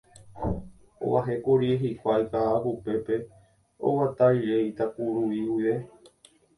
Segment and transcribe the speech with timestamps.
[1.03, 3.15] Og̃uahẽkuri hikuái Ka'akupépe
[3.85, 5.73] oguata rire Itakuruvi guive